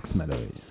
[0.00, 0.69] Max Malloy.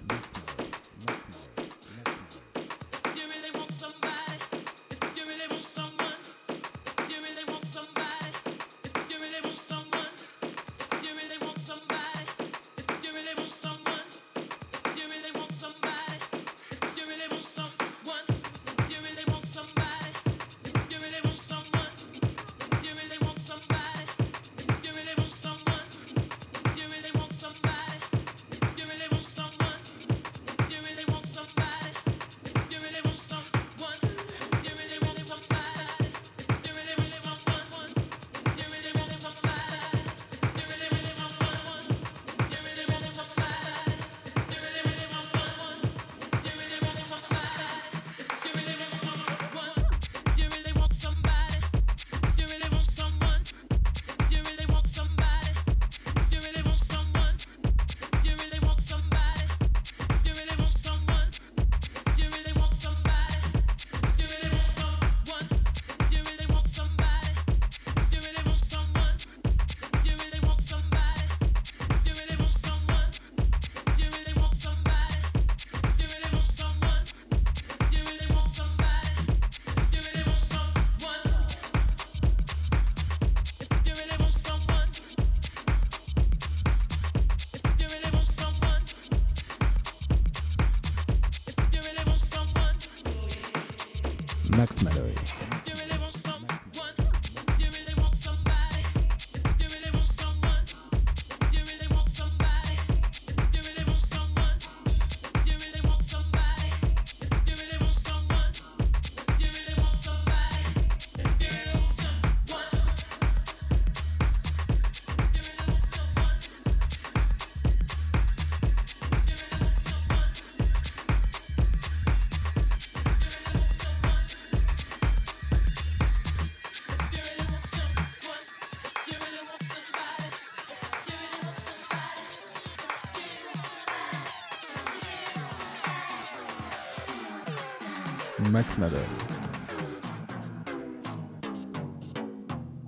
[138.48, 139.00] Max Malloy.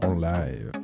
[0.02, 0.81] En live.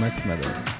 [0.00, 0.75] Max Malloy.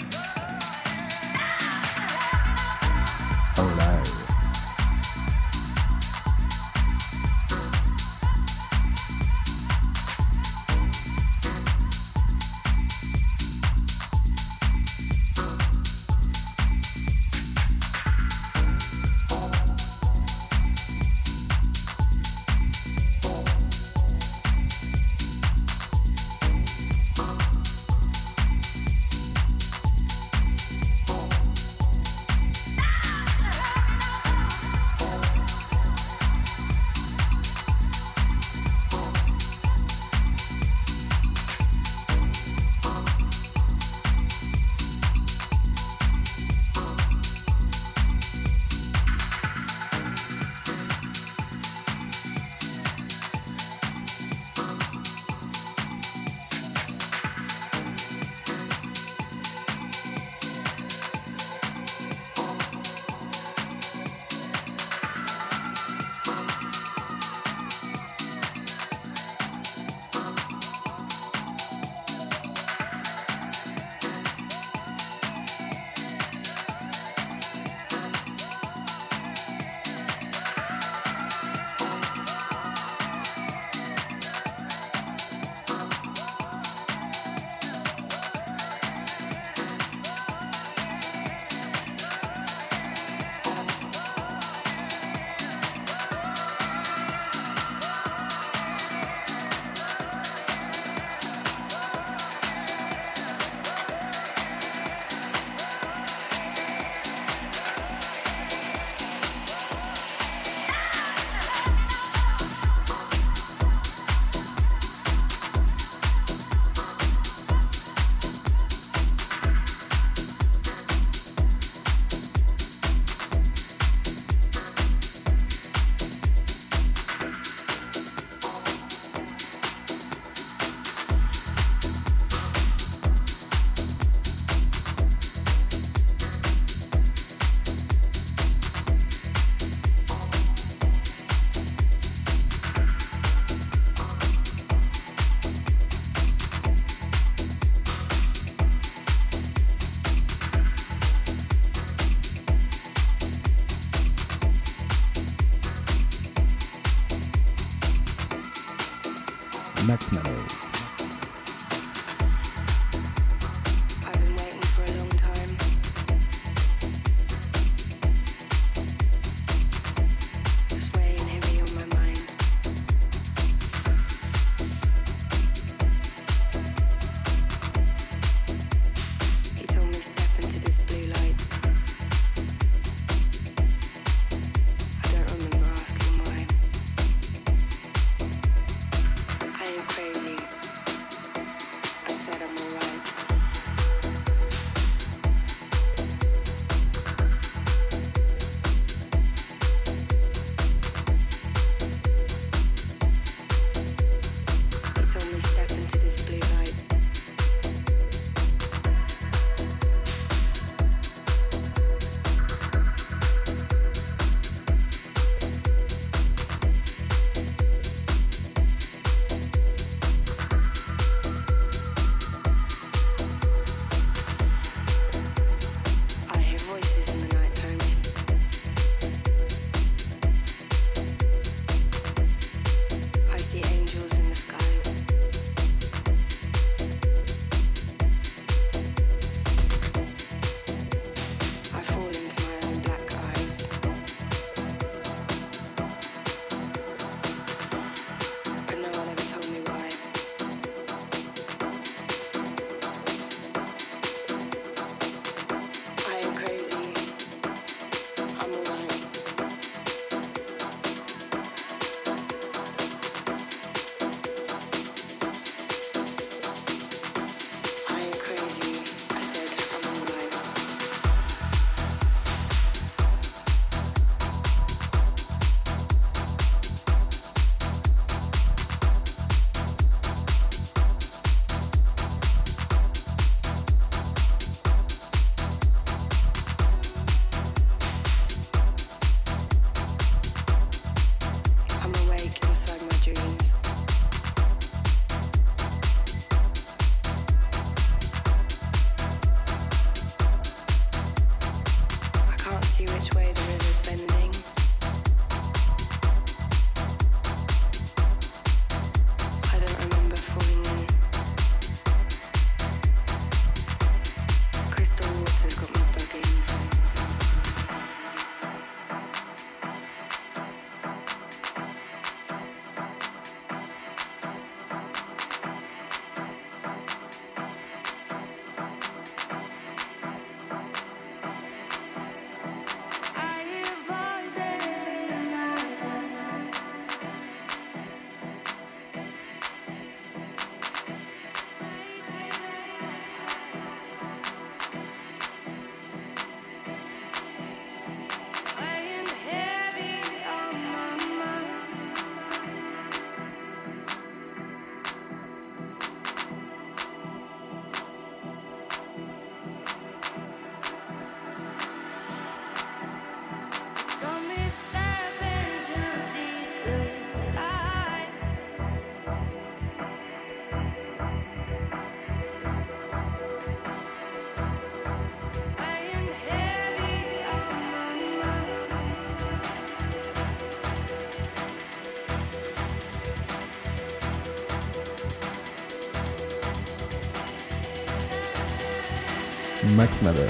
[389.86, 390.28] Max Madden.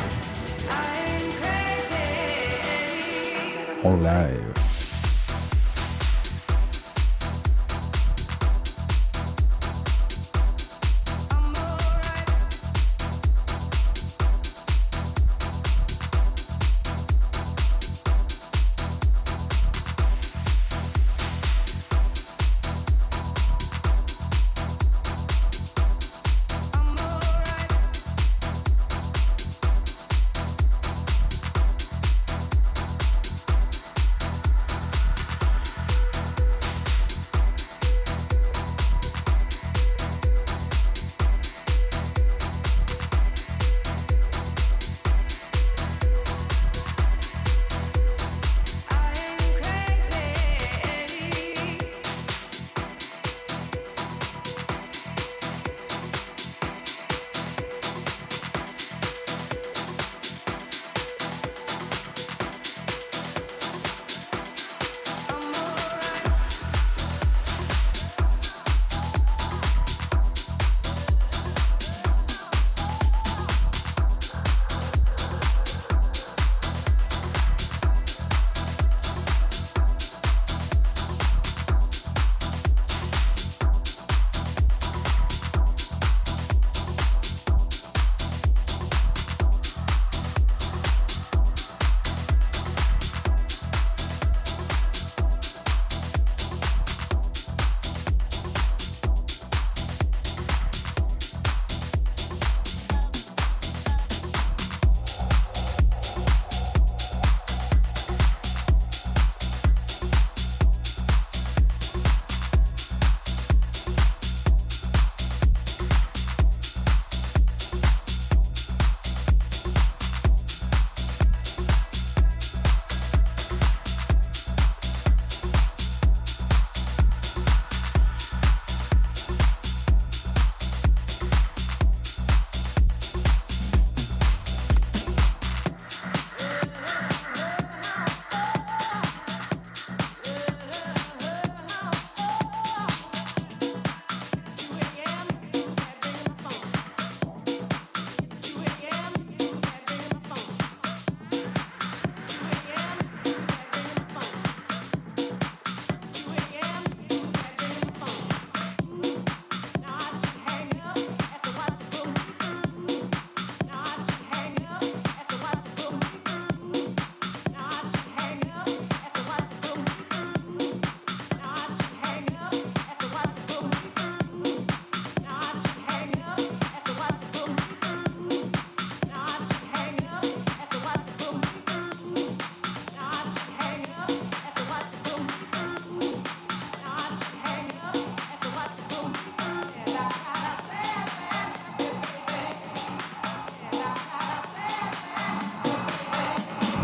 [3.85, 4.46] En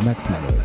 [0.05, 0.23] live.
[0.29, 0.62] Max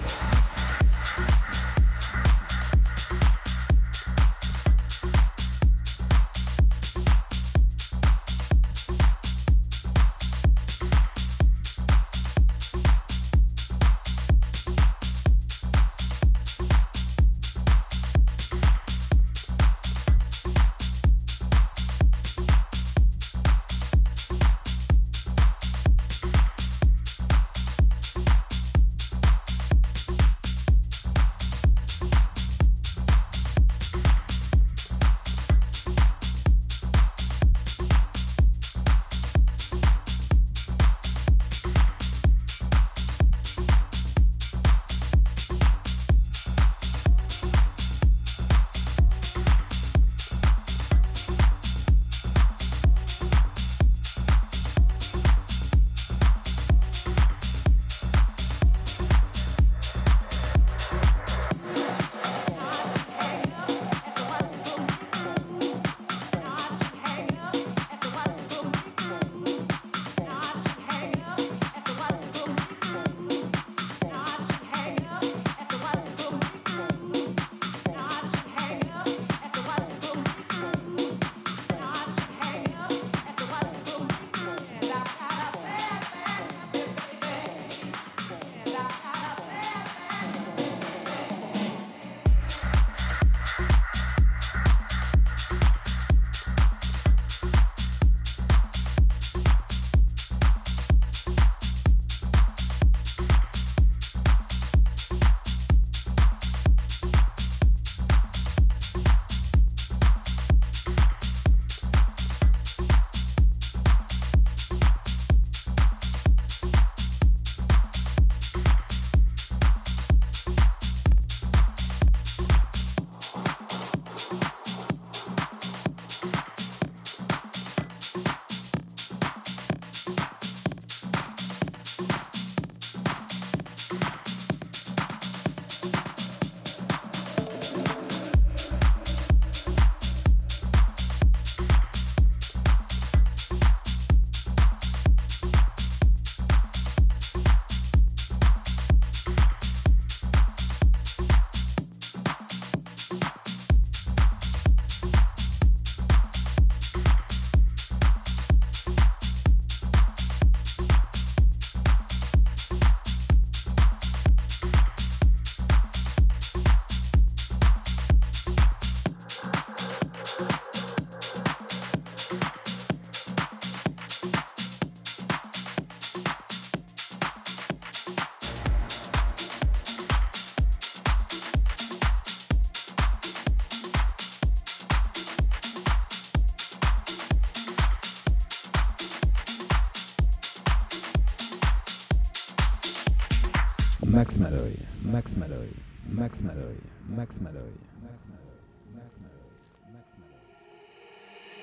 [194.08, 195.68] Max Malloy, Max Malloy,
[196.08, 196.76] Max Malloy,
[197.10, 197.74] Max Malloy.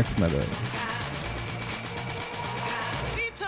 [0.00, 0.46] Max Malloy,
[3.14, 3.42] Beat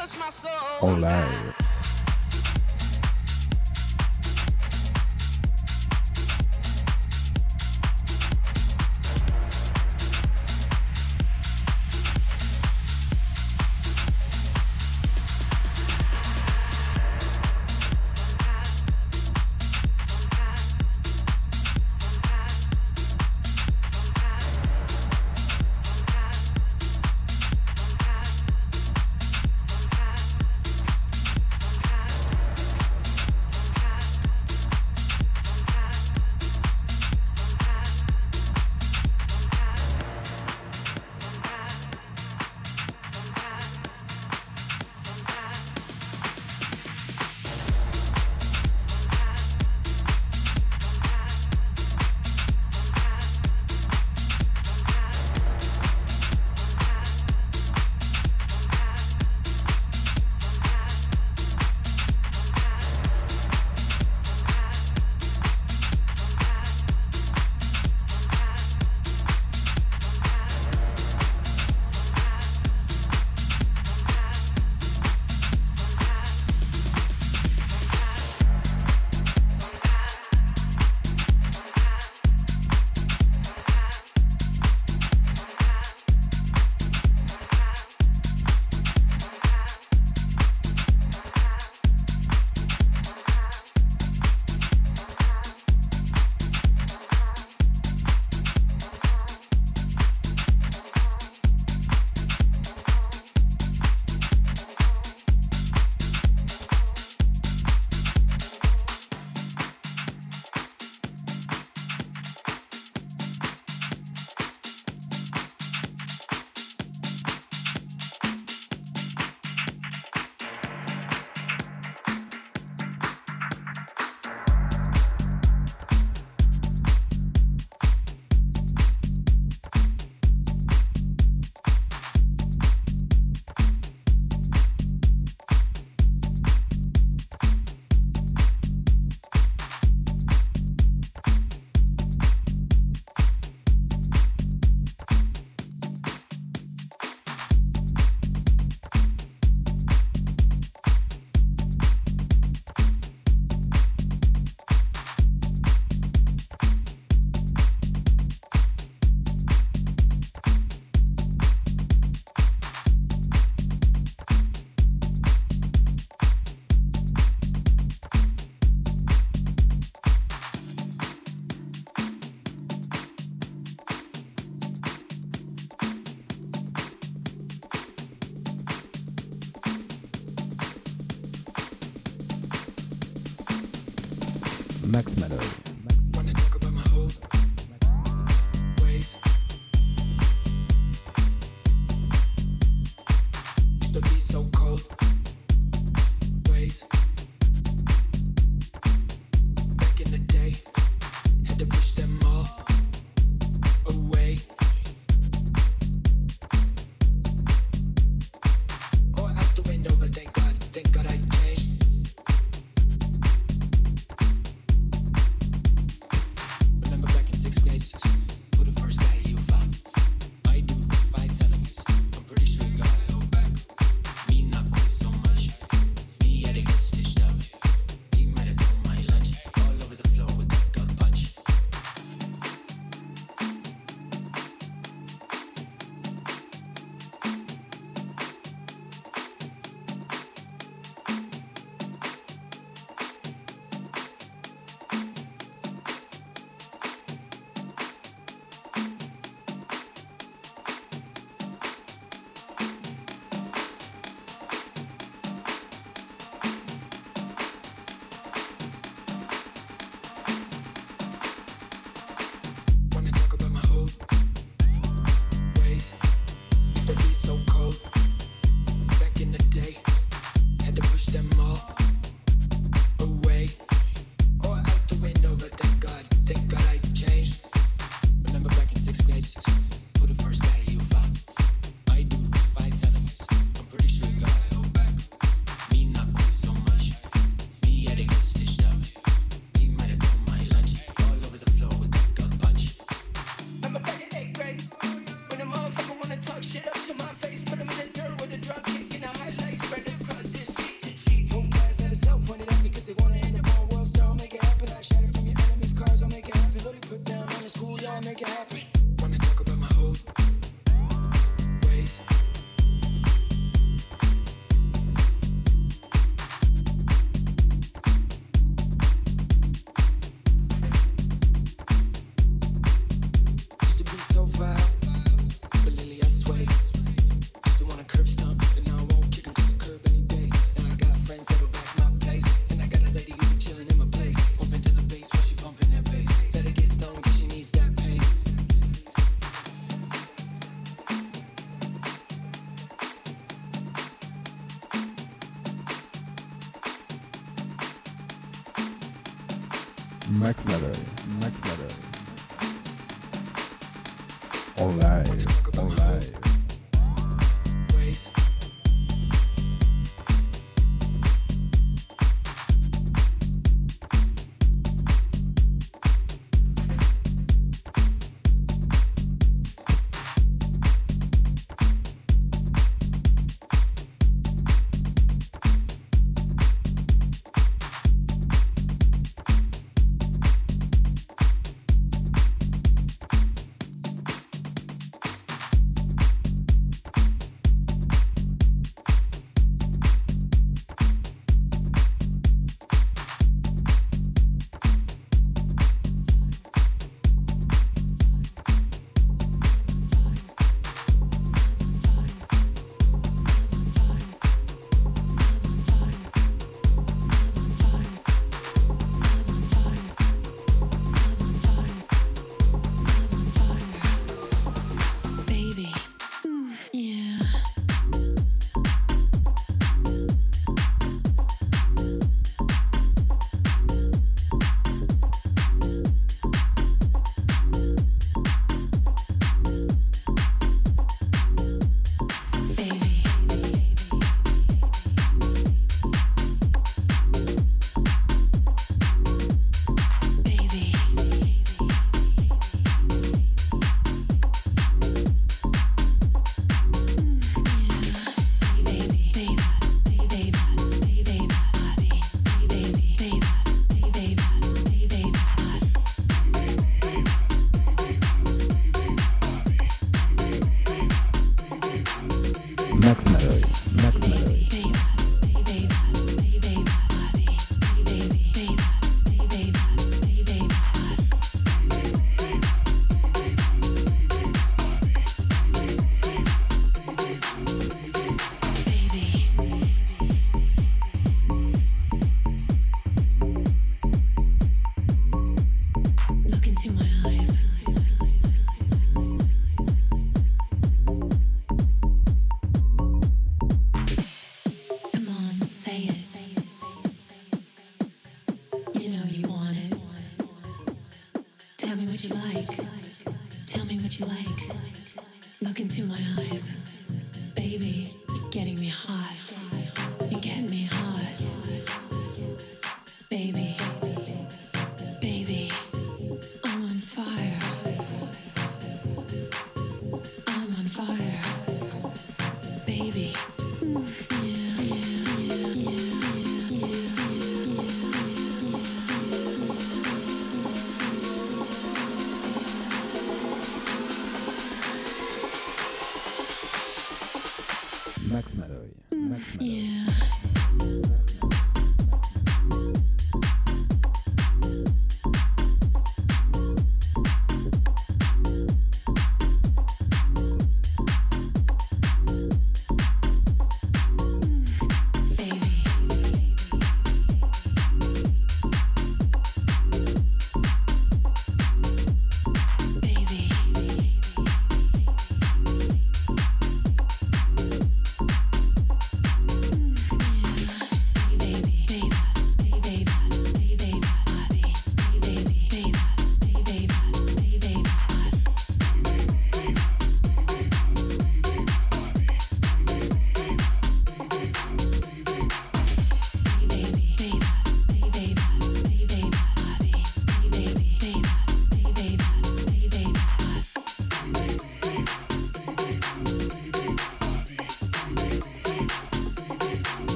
[350.33, 350.92] Max Malloy.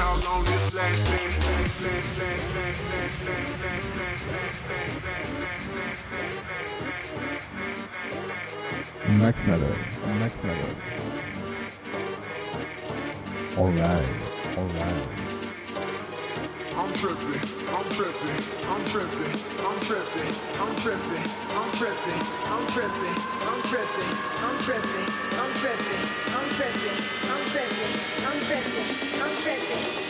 [0.00, 1.10] how long this lasts.
[9.18, 9.76] Next method.
[10.20, 10.76] Next method.
[13.58, 14.10] Alright.
[14.56, 15.19] Alright.
[16.80, 16.88] Alright.
[16.88, 16.90] Alright.
[16.90, 23.16] I'm tripping, I'm tripping, I'm tripping, I'm tripping, I'm tripping, I'm tripping, I'm tripping,
[23.46, 24.10] I'm tripping,
[24.40, 25.06] I'm tripping,
[25.36, 26.96] I'm tripping, I'm tripping,
[27.28, 27.92] I'm tripping,
[28.24, 30.09] I'm tripping, I'm tripping.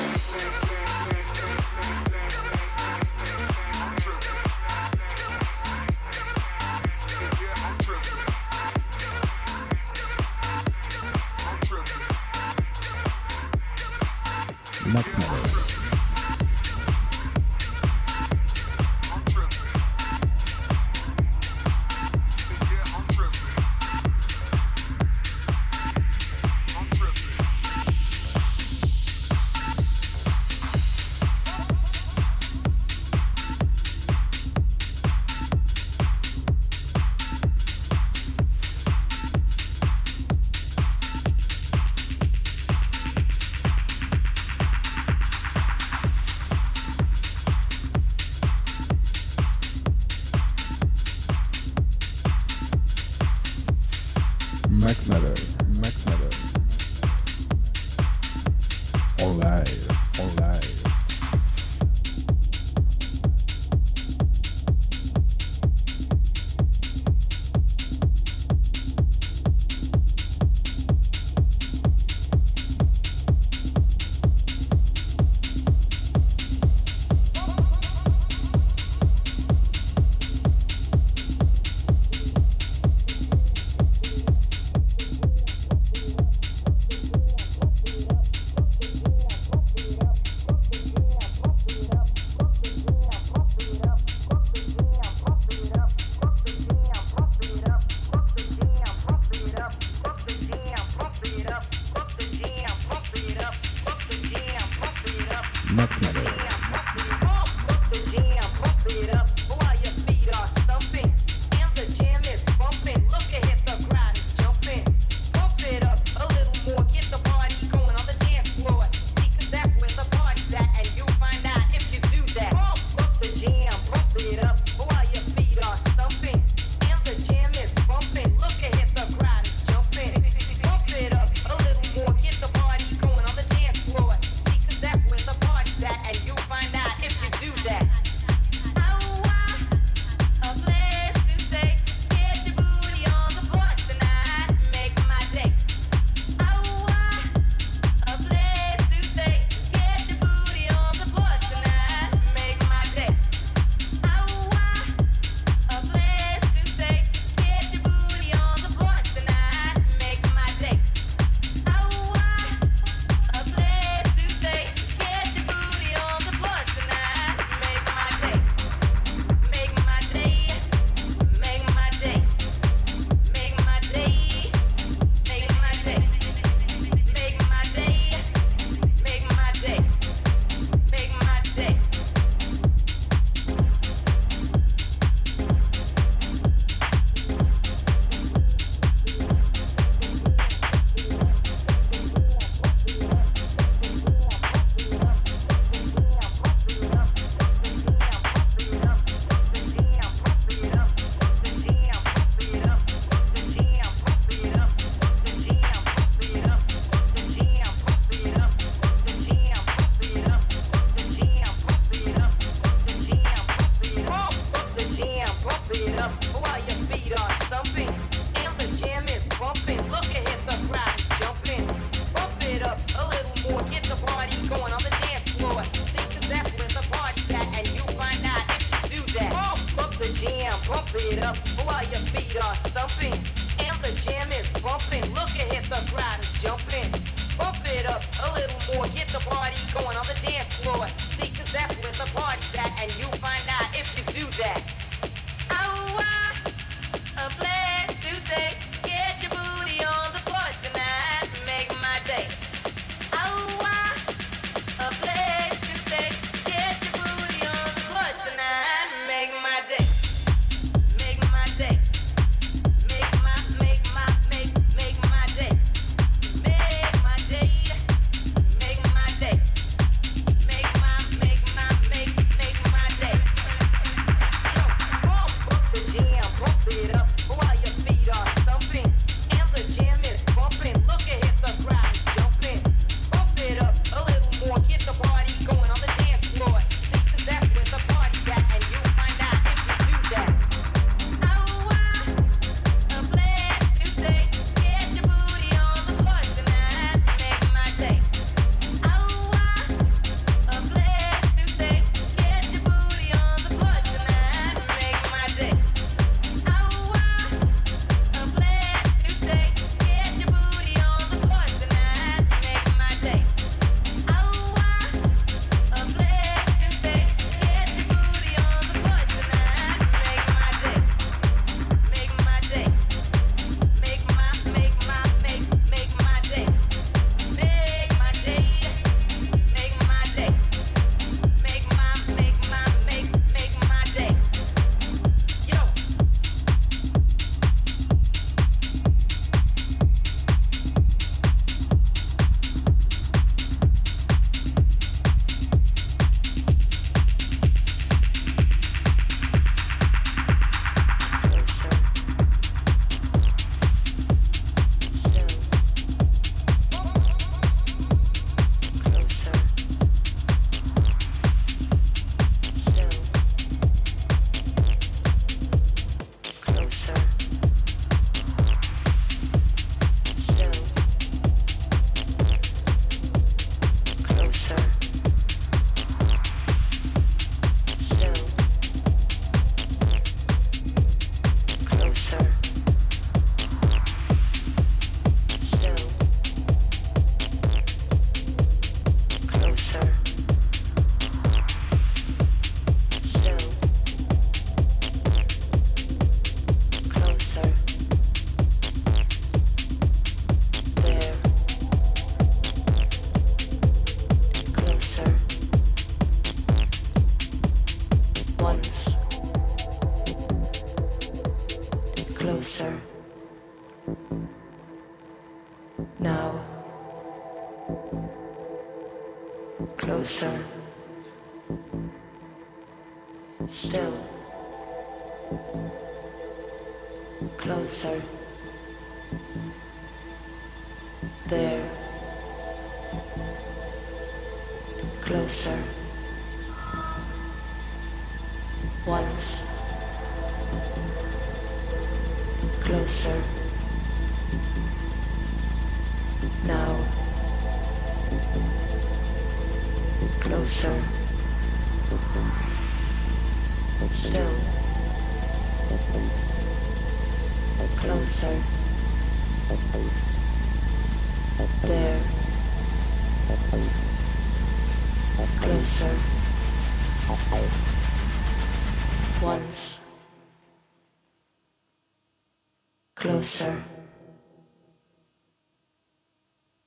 [473.21, 473.55] closer.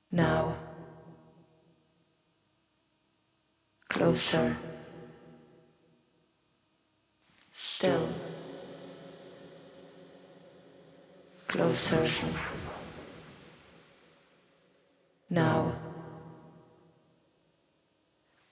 [0.09, 0.55] Now.
[3.89, 4.55] Closer.
[7.51, 8.07] Still.
[11.49, 12.09] Closer.
[15.29, 15.73] Now.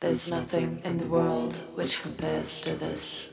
[0.01, 3.32] There's nothing in the world which compares to this.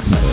[0.00, 0.29] Max Malloy.